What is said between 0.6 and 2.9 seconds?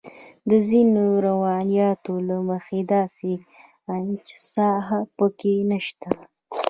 ځینو روایتونو له مخې